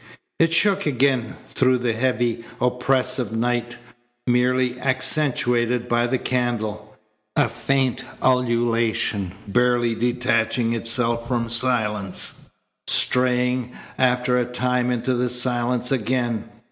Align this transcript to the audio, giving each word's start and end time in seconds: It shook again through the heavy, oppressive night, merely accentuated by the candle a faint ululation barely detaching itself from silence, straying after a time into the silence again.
It 0.39 0.51
shook 0.51 0.87
again 0.87 1.35
through 1.45 1.77
the 1.77 1.93
heavy, 1.93 2.43
oppressive 2.59 3.33
night, 3.33 3.77
merely 4.25 4.79
accentuated 4.81 5.87
by 5.87 6.07
the 6.07 6.17
candle 6.17 6.97
a 7.35 7.47
faint 7.47 8.03
ululation 8.19 9.31
barely 9.47 9.93
detaching 9.93 10.73
itself 10.73 11.27
from 11.27 11.49
silence, 11.49 12.49
straying 12.87 13.73
after 13.99 14.39
a 14.39 14.45
time 14.45 14.89
into 14.89 15.13
the 15.13 15.29
silence 15.29 15.91
again. 15.91 16.49